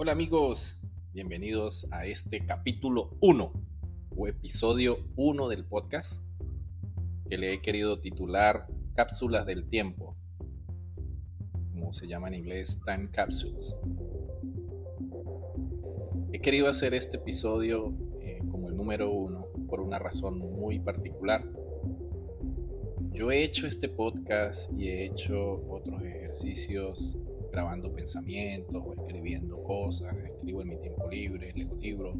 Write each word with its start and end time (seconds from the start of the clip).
Hola 0.00 0.12
amigos, 0.12 0.78
bienvenidos 1.12 1.88
a 1.90 2.06
este 2.06 2.46
capítulo 2.46 3.16
1 3.20 3.52
o 4.16 4.28
episodio 4.28 5.04
1 5.16 5.48
del 5.48 5.64
podcast 5.64 6.22
que 7.28 7.36
le 7.36 7.52
he 7.52 7.60
querido 7.60 8.00
titular 8.00 8.68
Cápsulas 8.94 9.44
del 9.44 9.68
Tiempo, 9.68 10.14
como 11.72 11.92
se 11.92 12.06
llama 12.06 12.28
en 12.28 12.34
inglés 12.34 12.80
Time 12.86 13.10
Capsules. 13.10 13.74
He 16.32 16.40
querido 16.40 16.68
hacer 16.68 16.94
este 16.94 17.16
episodio 17.16 17.92
eh, 18.20 18.38
como 18.52 18.68
el 18.68 18.76
número 18.76 19.10
1 19.10 19.48
por 19.68 19.80
una 19.80 19.98
razón 19.98 20.38
muy 20.38 20.78
particular. 20.78 21.44
Yo 23.10 23.32
he 23.32 23.42
hecho 23.42 23.66
este 23.66 23.88
podcast 23.88 24.70
y 24.78 24.90
he 24.90 25.06
hecho 25.06 25.60
otros 25.68 26.04
ejercicios 26.04 27.18
grabando 27.50 27.92
pensamientos 27.92 28.82
o 28.84 28.94
escribiendo 28.94 29.62
cosas, 29.62 30.16
escribo 30.16 30.62
en 30.62 30.68
mi 30.68 30.76
tiempo 30.76 31.08
libre, 31.08 31.52
leo 31.54 31.74
libros. 31.76 32.16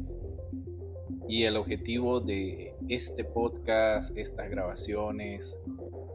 Y 1.27 1.43
el 1.43 1.57
objetivo 1.57 2.19
de 2.19 2.75
este 2.87 3.23
podcast, 3.23 4.17
estas 4.17 4.49
grabaciones, 4.49 5.59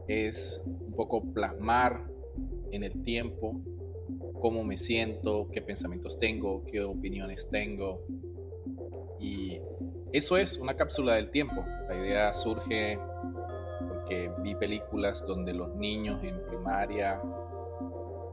es 0.09 0.63
un 0.67 0.93
poco 0.93 1.23
plasmar 1.33 2.05
en 2.71 2.83
el 2.83 3.03
tiempo 3.03 3.61
cómo 4.41 4.65
me 4.65 4.77
siento, 4.77 5.49
qué 5.51 5.63
pensamientos 5.63 6.19
tengo, 6.19 6.65
qué 6.65 6.83
opiniones 6.83 7.49
tengo. 7.49 8.03
Y 9.19 9.61
eso 10.13 10.37
es 10.37 10.59
una 10.59 10.75
cápsula 10.75 11.15
del 11.15 11.31
tiempo. 11.31 11.65
La 11.89 11.97
idea 11.97 12.35
surge 12.35 12.99
porque 13.89 14.31
vi 14.43 14.55
películas 14.55 15.25
donde 15.27 15.55
los 15.55 15.75
niños 15.77 16.23
en 16.25 16.45
primaria 16.47 17.23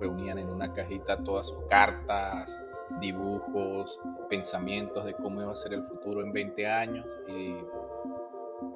reunían 0.02 0.40
en 0.40 0.50
una 0.50 0.73
cajita 0.73 1.23
todas 1.23 1.48
sus 1.48 1.64
cartas, 1.66 2.60
dibujos, 2.99 4.02
pensamientos 4.30 5.05
de 5.05 5.13
cómo 5.13 5.41
iba 5.41 5.52
a 5.52 5.55
ser 5.55 5.74
el 5.74 5.85
futuro 5.85 6.21
en 6.21 6.34
20 6.34 6.68
años 6.68 7.18
y 7.27 7.55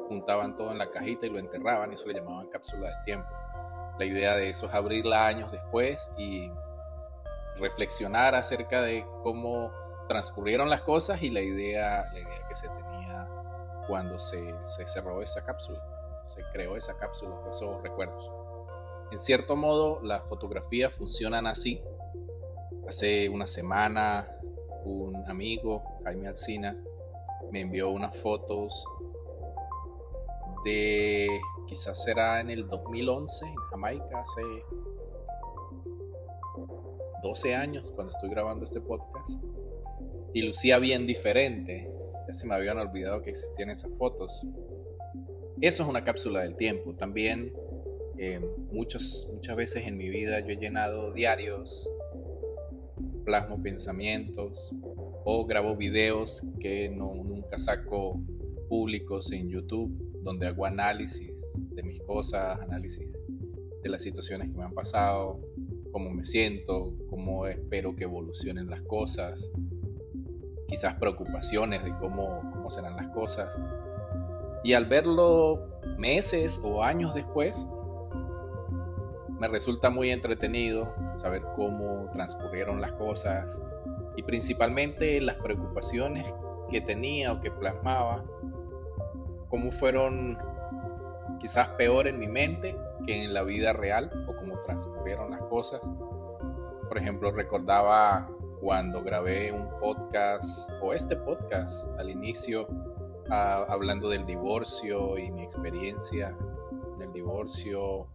juntaban 0.07 0.55
todo 0.55 0.71
en 0.71 0.77
la 0.77 0.89
cajita 0.89 1.25
y 1.25 1.29
lo 1.29 1.39
enterraban 1.39 1.91
eso 1.91 2.07
le 2.07 2.13
llamaban 2.13 2.47
cápsula 2.47 2.87
del 2.89 3.03
tiempo. 3.03 3.29
La 3.97 4.05
idea 4.05 4.35
de 4.35 4.49
eso 4.49 4.67
es 4.67 4.73
abrirla 4.73 5.25
años 5.25 5.51
después 5.51 6.13
y 6.17 6.51
reflexionar 7.57 8.35
acerca 8.35 8.81
de 8.81 9.05
cómo 9.23 9.71
transcurrieron 10.07 10.69
las 10.69 10.81
cosas 10.81 11.23
y 11.23 11.31
la 11.31 11.41
idea, 11.41 12.05
la 12.13 12.19
idea 12.19 12.47
que 12.47 12.55
se 12.55 12.67
tenía 12.69 13.27
cuando 13.87 14.19
se, 14.19 14.53
se 14.63 14.85
cerró 14.85 15.21
esa 15.21 15.43
cápsula, 15.43 15.81
se 16.27 16.43
creó 16.51 16.75
esa 16.75 16.97
cápsula, 16.97 17.35
esos 17.49 17.81
recuerdos. 17.81 18.29
En 19.11 19.19
cierto 19.19 19.55
modo, 19.55 20.01
las 20.03 20.23
fotografías 20.27 20.93
funcionan 20.93 21.47
así. 21.47 21.81
Hace 22.87 23.29
una 23.29 23.47
semana, 23.47 24.29
un 24.83 25.23
amigo, 25.27 25.83
Jaime 26.03 26.27
Alcina, 26.27 26.75
me 27.51 27.61
envió 27.61 27.89
unas 27.89 28.15
fotos 28.15 28.85
de 30.63 31.29
quizás 31.67 32.03
será 32.03 32.41
en 32.41 32.49
el 32.49 32.67
2011 32.67 33.45
en 33.45 33.55
Jamaica, 33.55 34.21
hace 34.21 34.41
12 37.21 37.55
años 37.55 37.91
cuando 37.95 38.13
estoy 38.13 38.29
grabando 38.29 38.65
este 38.65 38.81
podcast. 38.81 39.43
Y 40.33 40.41
lucía 40.41 40.79
bien 40.79 41.07
diferente. 41.07 41.91
Ya 42.27 42.33
se 42.33 42.45
me 42.47 42.55
habían 42.55 42.77
olvidado 42.77 43.21
que 43.21 43.29
existían 43.29 43.69
esas 43.69 43.91
fotos. 43.97 44.41
Eso 45.61 45.83
es 45.83 45.89
una 45.89 46.03
cápsula 46.03 46.41
del 46.41 46.55
tiempo. 46.55 46.93
También 46.93 47.53
eh, 48.17 48.39
muchas 48.71 49.55
veces 49.55 49.87
en 49.87 49.97
mi 49.97 50.09
vida 50.09 50.39
yo 50.39 50.49
he 50.49 50.57
llenado 50.57 51.13
diarios, 51.13 51.89
plasmo 53.25 53.61
pensamientos 53.61 54.71
o 55.25 55.45
grabo 55.45 55.75
videos 55.75 56.43
que 56.59 56.89
no, 56.89 57.13
nunca 57.15 57.57
saco 57.57 58.21
públicos 58.69 59.31
en 59.31 59.49
YouTube, 59.49 59.91
donde 60.23 60.47
hago 60.47 60.65
análisis 60.65 61.41
de 61.55 61.83
mis 61.83 61.99
cosas, 62.01 62.59
análisis 62.61 63.07
de 63.83 63.89
las 63.89 64.01
situaciones 64.01 64.49
que 64.49 64.57
me 64.57 64.63
han 64.63 64.73
pasado, 64.73 65.39
cómo 65.91 66.11
me 66.11 66.23
siento, 66.23 66.95
cómo 67.09 67.47
espero 67.47 67.95
que 67.95 68.03
evolucionen 68.03 68.69
las 68.69 68.81
cosas, 68.83 69.51
quizás 70.67 70.95
preocupaciones 70.95 71.83
de 71.83 71.95
cómo, 71.97 72.41
cómo 72.51 72.71
serán 72.71 72.95
las 72.95 73.09
cosas. 73.09 73.59
Y 74.63 74.73
al 74.73 74.85
verlo 74.85 75.79
meses 75.97 76.59
o 76.63 76.83
años 76.83 77.13
después, 77.13 77.67
me 79.39 79.47
resulta 79.47 79.89
muy 79.89 80.11
entretenido 80.11 80.93
saber 81.15 81.43
cómo 81.55 82.09
transcurrieron 82.11 82.79
las 82.79 82.93
cosas 82.93 83.61
y 84.15 84.23
principalmente 84.23 85.19
las 85.21 85.35
preocupaciones 85.37 86.33
que 86.71 86.81
tenía 86.81 87.33
o 87.33 87.41
que 87.41 87.51
plasmaba, 87.51 88.23
cómo 89.49 89.71
fueron 89.71 90.37
quizás 91.39 91.67
peor 91.69 92.07
en 92.07 92.17
mi 92.17 92.27
mente 92.27 92.77
que 93.05 93.23
en 93.23 93.33
la 93.33 93.43
vida 93.43 93.73
real 93.73 94.25
o 94.27 94.35
cómo 94.35 94.59
transcurrieron 94.61 95.31
las 95.31 95.41
cosas. 95.43 95.81
Por 96.87 96.97
ejemplo, 96.97 97.31
recordaba 97.31 98.29
cuando 98.61 99.03
grabé 99.03 99.51
un 99.51 99.67
podcast 99.79 100.71
o 100.81 100.93
este 100.93 101.17
podcast 101.17 101.87
al 101.99 102.09
inicio 102.09 102.67
ah, 103.29 103.65
hablando 103.67 104.09
del 104.09 104.25
divorcio 104.25 105.17
y 105.17 105.29
mi 105.31 105.43
experiencia 105.43 106.35
en 106.95 107.01
el 107.01 107.11
divorcio 107.11 108.07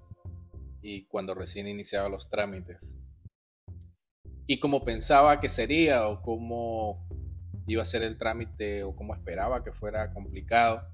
y 0.83 1.07
cuando 1.07 1.35
recién 1.35 1.67
iniciaba 1.67 2.09
los 2.09 2.29
trámites. 2.29 2.97
Y 4.47 4.59
como 4.59 4.85
pensaba 4.85 5.41
que 5.41 5.49
sería 5.49 6.09
o 6.09 6.23
cómo 6.23 7.07
iba 7.67 7.83
a 7.83 7.85
ser 7.85 8.03
el 8.03 8.19
trámite 8.19 8.83
o 8.83 8.97
cómo 8.97 9.15
esperaba 9.15 9.63
que 9.63 9.73
fuera 9.73 10.13
complicado. 10.13 10.89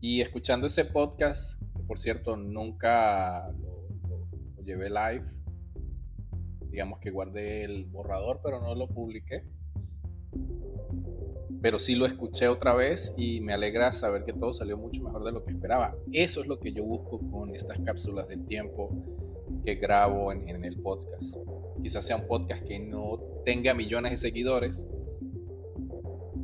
Y 0.00 0.20
escuchando 0.20 0.66
ese 0.66 0.84
podcast, 0.84 1.62
que 1.76 1.82
por 1.84 1.98
cierto 1.98 2.36
nunca 2.36 3.48
lo, 3.52 3.88
lo 4.08 4.62
llevé 4.62 4.90
live, 4.90 5.24
digamos 6.70 6.98
que 6.98 7.10
guardé 7.10 7.64
el 7.64 7.84
borrador 7.84 8.40
pero 8.42 8.60
no 8.60 8.74
lo 8.74 8.88
publiqué 8.88 9.44
pero 11.62 11.78
sí 11.78 11.94
lo 11.94 12.06
escuché 12.06 12.48
otra 12.48 12.74
vez 12.74 13.14
y 13.16 13.40
me 13.40 13.52
alegra 13.52 13.92
saber 13.92 14.24
que 14.24 14.32
todo 14.32 14.52
salió 14.52 14.76
mucho 14.76 15.00
mejor 15.04 15.24
de 15.24 15.30
lo 15.30 15.44
que 15.44 15.52
esperaba. 15.52 15.96
Eso 16.12 16.40
es 16.40 16.48
lo 16.48 16.58
que 16.58 16.72
yo 16.72 16.84
busco 16.84 17.20
con 17.30 17.54
estas 17.54 17.78
cápsulas 17.78 18.26
del 18.26 18.44
tiempo 18.46 18.90
que 19.64 19.76
grabo 19.76 20.32
en, 20.32 20.64
el 20.64 20.76
podcast. 20.80 21.36
Quizás 21.80 22.04
sea 22.04 22.16
un 22.16 22.26
podcast 22.26 22.64
que 22.64 22.80
no 22.80 23.20
tenga 23.44 23.74
millones 23.74 24.10
de 24.10 24.16
seguidores, 24.16 24.88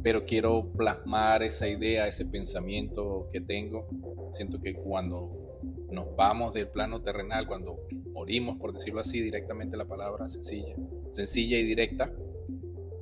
pero 0.04 0.24
quiero 0.24 0.70
plasmar 0.76 1.42
esa 1.42 1.68
idea, 1.68 2.06
ese 2.06 2.24
pensamiento 2.24 3.28
que 3.32 3.40
tengo. 3.40 3.88
Siento 4.30 4.60
que 4.60 4.74
cuando 4.74 5.58
nos 5.90 6.14
vamos 6.14 6.54
del 6.54 6.68
plano 6.68 7.02
terrenal, 7.02 7.48
cuando 7.48 7.80
morimos, 8.12 8.56
por 8.56 8.72
decirlo 8.72 9.00
así, 9.00 9.20
directamente 9.20 9.76
la 9.76 9.86
palabra 9.86 10.28
sencilla, 10.28 10.76
sencilla 11.10 11.58
y 11.58 11.64
directa, 11.64 12.12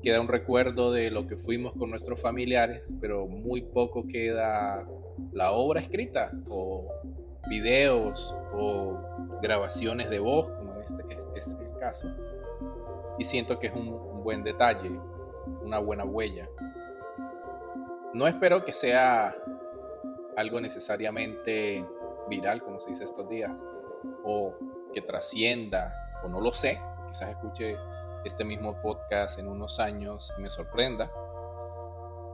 queda 0.02 0.20
un 0.20 0.28
recuerdo 0.28 0.92
de 0.92 1.10
lo 1.10 1.26
que 1.26 1.36
fuimos 1.36 1.72
con 1.74 1.90
nuestros 1.90 2.20
familiares, 2.20 2.94
pero 3.00 3.26
muy 3.26 3.62
poco 3.62 4.06
queda 4.06 4.86
la 5.32 5.52
obra 5.52 5.80
escrita 5.80 6.32
o 6.48 6.88
videos 7.48 8.34
o 8.54 8.98
grabaciones 9.42 10.10
de 10.10 10.18
voz, 10.18 10.50
como 10.50 10.74
en 10.74 10.82
este, 10.82 11.02
es 11.36 11.56
el 11.60 11.78
caso. 11.78 12.08
Y 13.18 13.24
siento 13.24 13.58
que 13.58 13.68
es 13.68 13.72
un, 13.72 13.88
un 13.88 14.22
buen 14.22 14.42
detalle, 14.42 15.00
una 15.62 15.78
buena 15.78 16.04
huella. 16.04 16.48
No 18.12 18.26
espero 18.26 18.64
que 18.64 18.72
sea 18.72 19.34
algo 20.36 20.60
necesariamente 20.60 21.84
viral, 22.28 22.62
como 22.62 22.80
se 22.80 22.90
dice 22.90 23.04
estos 23.04 23.28
días, 23.28 23.64
o 24.24 24.54
que 24.92 25.00
trascienda, 25.00 25.92
o 26.22 26.28
no 26.28 26.40
lo 26.40 26.52
sé, 26.52 26.80
quizás 27.06 27.30
escuche 27.30 27.76
este 28.26 28.44
mismo 28.44 28.80
podcast 28.82 29.38
en 29.38 29.48
unos 29.48 29.80
años 29.80 30.32
me 30.38 30.50
sorprenda. 30.50 31.10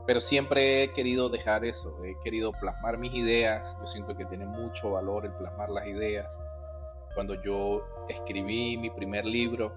Pero 0.05 0.19
siempre 0.19 0.83
he 0.83 0.91
querido 0.91 1.29
dejar 1.29 1.63
eso, 1.63 2.03
he 2.03 2.19
querido 2.23 2.51
plasmar 2.51 2.97
mis 2.97 3.13
ideas. 3.13 3.77
Yo 3.79 3.87
siento 3.87 4.17
que 4.17 4.25
tiene 4.25 4.45
mucho 4.45 4.91
valor 4.91 5.25
el 5.25 5.33
plasmar 5.33 5.69
las 5.69 5.87
ideas. 5.87 6.39
Cuando 7.15 7.41
yo 7.41 7.85
escribí 8.09 8.77
mi 8.77 8.89
primer 8.89 9.23
libro, 9.23 9.73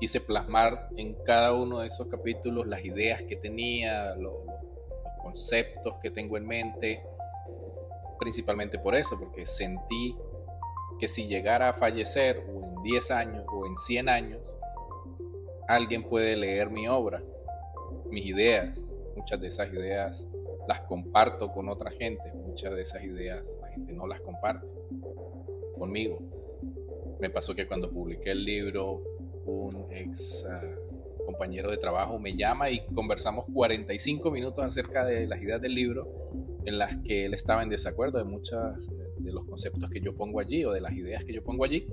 quise 0.00 0.20
plasmar 0.20 0.88
en 0.96 1.14
cada 1.24 1.52
uno 1.52 1.80
de 1.80 1.88
esos 1.88 2.08
capítulos 2.08 2.66
las 2.66 2.84
ideas 2.84 3.22
que 3.22 3.36
tenía, 3.36 4.14
los, 4.16 4.34
conceptos 5.26 5.94
que 6.00 6.10
tengo 6.10 6.36
en 6.36 6.46
mente, 6.46 7.02
principalmente 8.16 8.78
por 8.78 8.94
eso, 8.94 9.18
porque 9.18 9.44
sentí 9.44 10.16
que 10.98 11.08
si 11.08 11.26
llegara 11.26 11.70
a 11.70 11.72
fallecer 11.72 12.46
o 12.48 12.62
en 12.62 12.82
10 12.82 13.10
años 13.10 13.44
o 13.52 13.66
en 13.66 13.76
100 13.76 14.08
años, 14.08 14.56
alguien 15.68 16.04
puede 16.04 16.36
leer 16.36 16.70
mi 16.70 16.88
obra, 16.88 17.22
mis 18.10 18.26
ideas. 18.26 18.84
Muchas 19.14 19.40
de 19.40 19.48
esas 19.48 19.72
ideas 19.72 20.26
las 20.68 20.82
comparto 20.82 21.52
con 21.52 21.68
otra 21.68 21.90
gente, 21.90 22.32
muchas 22.34 22.74
de 22.74 22.82
esas 22.82 23.02
ideas 23.04 23.56
la 23.60 23.68
gente 23.68 23.92
no 23.92 24.06
las 24.06 24.20
comparte 24.20 24.66
conmigo. 25.78 26.18
Me 27.20 27.30
pasó 27.30 27.54
que 27.54 27.66
cuando 27.66 27.90
publiqué 27.90 28.32
el 28.32 28.44
libro 28.44 29.02
un 29.46 29.86
ex 29.92 30.44
ah, 30.48 30.60
compañero 31.24 31.70
de 31.70 31.78
trabajo 31.78 32.18
me 32.18 32.36
llama 32.36 32.70
y 32.70 32.84
conversamos 32.86 33.46
45 33.52 34.30
minutos 34.30 34.64
acerca 34.64 35.04
de 35.04 35.26
las 35.26 35.40
ideas 35.40 35.60
del 35.60 35.74
libro 35.74 36.30
en 36.64 36.78
las 36.78 36.96
que 36.98 37.26
él 37.26 37.34
estaba 37.34 37.62
en 37.62 37.68
desacuerdo 37.68 38.18
de 38.18 38.24
muchas 38.24 38.90
de 39.26 39.32
los 39.32 39.44
conceptos 39.44 39.90
que 39.90 40.00
yo 40.00 40.14
pongo 40.14 40.40
allí 40.40 40.64
o 40.64 40.72
de 40.72 40.80
las 40.80 40.92
ideas 40.92 41.24
que 41.24 41.34
yo 41.34 41.42
pongo 41.42 41.64
allí, 41.64 41.86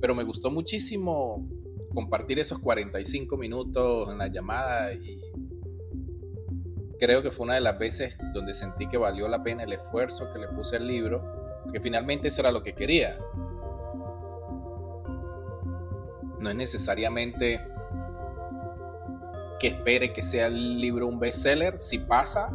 pero 0.00 0.14
me 0.14 0.24
gustó 0.24 0.50
muchísimo 0.50 1.46
compartir 1.94 2.38
esos 2.38 2.58
45 2.58 3.36
minutos 3.36 4.10
en 4.10 4.18
la 4.18 4.28
llamada 4.28 4.92
y 4.94 5.20
creo 6.98 7.22
que 7.22 7.30
fue 7.30 7.44
una 7.44 7.54
de 7.54 7.60
las 7.60 7.78
veces 7.78 8.16
donde 8.32 8.54
sentí 8.54 8.88
que 8.88 8.96
valió 8.96 9.28
la 9.28 9.42
pena 9.42 9.64
el 9.64 9.72
esfuerzo 9.72 10.30
que 10.30 10.38
le 10.38 10.48
puse 10.48 10.76
al 10.76 10.86
libro, 10.86 11.22
porque 11.62 11.80
finalmente 11.80 12.28
eso 12.28 12.40
era 12.40 12.50
lo 12.50 12.62
que 12.62 12.74
quería. 12.74 13.18
No 16.38 16.50
es 16.50 16.54
necesariamente 16.54 17.60
que 19.58 19.68
espere 19.68 20.12
que 20.12 20.22
sea 20.22 20.46
el 20.46 20.80
libro 20.80 21.06
un 21.06 21.18
bestseller. 21.18 21.78
Si 21.78 21.98
pasa 21.98 22.52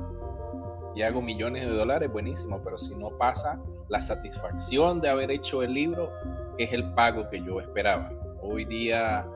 y 0.96 1.02
hago 1.02 1.22
millones 1.22 1.66
de 1.66 1.72
dólares, 1.72 2.12
buenísimo, 2.12 2.62
pero 2.64 2.78
si 2.78 2.96
no 2.96 3.18
pasa, 3.18 3.62
la 3.92 4.00
satisfacción 4.00 5.02
de 5.02 5.10
haber 5.10 5.32
hecho 5.32 5.64
el 5.64 5.74
libro 5.74 6.14
es 6.58 6.72
el 6.72 6.94
pago 6.94 7.30
que 7.30 7.44
yo 7.44 7.60
esperaba. 7.60 8.10
Hoy 8.42 8.64
día 8.64 9.28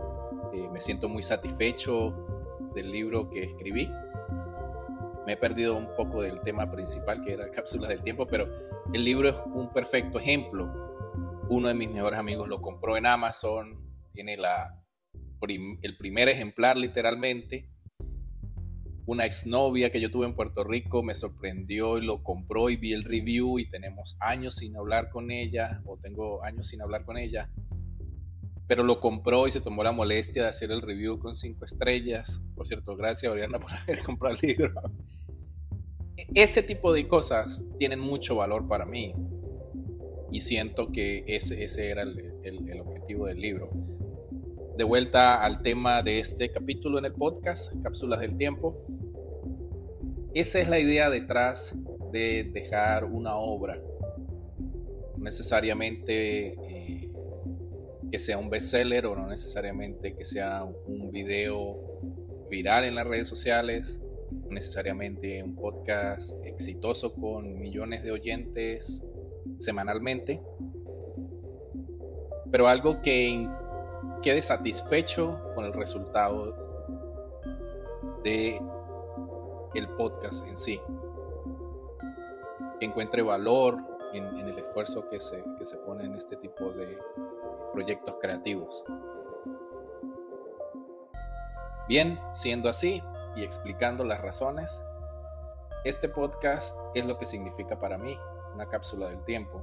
eh, 0.53 0.69
me 0.71 0.79
siento 0.79 1.09
muy 1.09 1.23
satisfecho 1.23 2.15
del 2.73 2.89
libro 2.89 3.29
que 3.29 3.43
escribí. 3.43 3.91
Me 5.25 5.33
he 5.33 5.37
perdido 5.37 5.75
un 5.75 5.93
poco 5.97 6.21
del 6.21 6.39
tema 6.39 6.71
principal 6.71 7.21
que 7.25 7.33
era 7.33 7.51
Cápsulas 7.51 7.89
del 7.89 8.01
Tiempo, 8.01 8.27
pero 8.27 8.47
el 8.93 9.03
libro 9.03 9.27
es 9.27 9.35
un 9.53 9.73
perfecto 9.73 10.19
ejemplo. 10.19 10.71
Uno 11.49 11.67
de 11.67 11.73
mis 11.73 11.91
mejores 11.91 12.17
amigos 12.17 12.47
lo 12.47 12.61
compró 12.61 12.95
en 12.95 13.07
Amazon, 13.07 13.77
tiene 14.13 14.37
la, 14.37 14.81
el 15.81 15.97
primer 15.97 16.29
ejemplar 16.29 16.77
literalmente. 16.77 17.69
Una 19.05 19.25
exnovia 19.25 19.91
que 19.91 20.01
yo 20.01 20.09
tuve 20.09 20.25
en 20.25 20.35
Puerto 20.35 20.63
Rico 20.63 21.03
me 21.03 21.15
sorprendió 21.15 21.97
y 21.97 22.05
lo 22.05 22.23
compró 22.23 22.69
y 22.69 22.75
vi 22.75 22.93
el 22.93 23.03
review 23.03 23.59
y 23.59 23.69
tenemos 23.69 24.17
años 24.19 24.55
sin 24.55 24.75
hablar 24.75 25.09
con 25.09 25.31
ella, 25.31 25.81
o 25.85 25.97
tengo 25.97 26.43
años 26.43 26.67
sin 26.67 26.81
hablar 26.81 27.05
con 27.05 27.17
ella 27.17 27.49
pero 28.67 28.83
lo 28.83 28.99
compró 28.99 29.47
y 29.47 29.51
se 29.51 29.61
tomó 29.61 29.83
la 29.83 29.91
molestia 29.91 30.43
de 30.43 30.49
hacer 30.49 30.71
el 30.71 30.81
review 30.81 31.19
con 31.19 31.35
cinco 31.35 31.65
estrellas. 31.65 32.41
Por 32.55 32.67
cierto, 32.67 32.95
gracias 32.95 33.31
Oriana 33.31 33.59
por 33.59 33.71
haber 33.73 34.03
comprado 34.03 34.35
el 34.41 34.47
libro. 34.47 34.73
Ese 36.33 36.63
tipo 36.63 36.93
de 36.93 37.07
cosas 37.07 37.63
tienen 37.77 37.99
mucho 37.99 38.35
valor 38.37 38.67
para 38.67 38.85
mí 38.85 39.13
y 40.31 40.41
siento 40.41 40.91
que 40.91 41.23
ese, 41.27 41.63
ese 41.63 41.89
era 41.89 42.03
el, 42.03 42.33
el, 42.43 42.79
objetivo 42.79 43.27
del 43.27 43.39
libro. 43.39 43.69
De 44.77 44.83
vuelta 44.83 45.41
al 45.41 45.61
tema 45.61 46.03
de 46.03 46.19
este 46.19 46.51
capítulo 46.51 46.99
en 46.99 47.05
el 47.05 47.13
podcast, 47.13 47.81
Cápsulas 47.81 48.19
del 48.19 48.35
Tiempo. 48.35 48.85
Esa 50.33 50.59
es 50.59 50.67
la 50.67 50.79
idea 50.79 51.09
detrás 51.09 51.73
de 52.11 52.51
dejar 52.53 53.05
una 53.05 53.37
obra. 53.37 53.79
Necesariamente 55.17 56.47
eh, 56.47 57.09
que 58.11 58.19
sea 58.19 58.37
un 58.37 58.49
bestseller 58.49 59.05
o 59.05 59.15
no 59.15 59.27
necesariamente 59.27 60.13
que 60.13 60.25
sea 60.25 60.65
un 60.65 61.09
video 61.09 62.01
viral 62.49 62.83
en 62.83 62.95
las 62.95 63.07
redes 63.07 63.29
sociales, 63.29 64.01
necesariamente 64.49 65.41
un 65.41 65.55
podcast 65.55 66.35
exitoso 66.43 67.13
con 67.13 67.57
millones 67.59 68.03
de 68.03 68.11
oyentes 68.11 69.01
semanalmente, 69.57 70.41
pero 72.51 72.67
algo 72.67 73.01
que 73.01 73.47
quede 74.21 74.41
satisfecho 74.41 75.39
con 75.55 75.65
el 75.65 75.73
resultado 75.73 76.55
de 78.23 78.61
el 79.73 79.89
podcast 79.89 80.45
en 80.47 80.55
sí, 80.55 80.81
que 82.79 82.85
encuentre 82.85 83.21
valor 83.21 83.77
en, 84.13 84.25
el 84.37 84.57
esfuerzo 84.57 85.09
que 85.09 85.19
se, 85.19 85.43
que 85.57 85.65
se 85.65 85.77
pone 85.77 86.05
en 86.05 86.15
este 86.15 86.37
tipo 86.37 86.71
de, 86.71 86.97
proyectos 87.75 88.15
creativos. 88.21 88.85
Bien, 91.89 92.17
siendo 92.31 92.69
así 92.69 93.03
y 93.35 93.43
explicando 93.43 94.05
las 94.05 94.21
razones, 94.21 94.81
este 95.83 96.07
podcast 96.07 96.75
es 96.95 97.05
lo 97.05 97.17
que 97.17 97.25
significa 97.25 97.77
para 97.77 97.97
mí 97.97 98.17
una 98.53 98.69
cápsula 98.69 99.09
del 99.09 99.25
tiempo, 99.25 99.61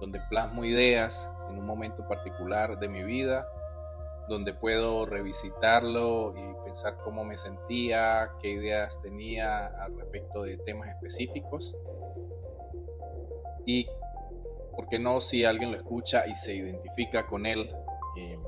donde 0.00 0.20
plasmo 0.30 0.64
ideas 0.64 1.30
en 1.50 1.58
un 1.58 1.66
momento 1.66 2.08
particular 2.08 2.78
de 2.78 2.88
mi 2.88 3.04
vida, 3.04 3.46
donde 4.28 4.54
puedo 4.54 5.06
revisitarlo 5.06 6.34
y 6.36 6.64
pensar 6.64 6.96
cómo 7.02 7.24
me 7.24 7.36
sentía, 7.36 8.32
qué 8.40 8.50
ideas 8.50 9.00
tenía 9.02 9.66
al 9.66 9.96
respecto 9.96 10.42
de 10.42 10.56
temas 10.58 10.88
específicos 10.88 11.76
y 13.66 13.88
porque 14.74 14.98
no 14.98 15.20
si 15.20 15.44
alguien 15.44 15.72
lo 15.72 15.76
escucha 15.76 16.26
y 16.26 16.34
se 16.34 16.54
identifica 16.54 17.26
con 17.26 17.46
él? 17.46 17.74
Eh, 18.16 18.38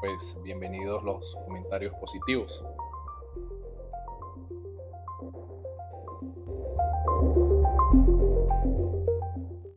pues 0.00 0.38
bienvenidos 0.42 1.02
los 1.02 1.36
comentarios 1.46 1.94
positivos. 1.94 2.64